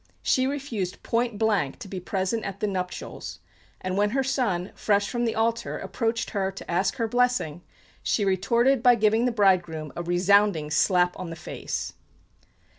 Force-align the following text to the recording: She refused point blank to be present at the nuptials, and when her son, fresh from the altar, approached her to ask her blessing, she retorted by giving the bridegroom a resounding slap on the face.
She 0.23 0.47
refused 0.47 1.03
point 1.03 1.37
blank 1.37 1.77
to 1.77 1.87
be 1.87 1.99
present 1.99 2.43
at 2.43 2.59
the 2.59 2.65
nuptials, 2.65 3.37
and 3.79 3.95
when 3.95 4.09
her 4.17 4.23
son, 4.23 4.71
fresh 4.73 5.07
from 5.07 5.25
the 5.25 5.35
altar, 5.35 5.77
approached 5.77 6.31
her 6.31 6.51
to 6.53 6.71
ask 6.71 6.95
her 6.95 7.07
blessing, 7.07 7.61
she 8.01 8.25
retorted 8.25 8.81
by 8.81 8.95
giving 8.95 9.25
the 9.25 9.31
bridegroom 9.31 9.93
a 9.95 10.01
resounding 10.01 10.71
slap 10.71 11.13
on 11.19 11.29
the 11.29 11.35
face. 11.35 11.93